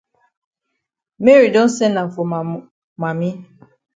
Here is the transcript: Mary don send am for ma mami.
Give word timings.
Mary 1.23 1.49
don 1.53 1.69
send 1.75 1.95
am 2.01 2.09
for 2.15 2.25
ma 2.31 2.39
mami. 3.01 3.29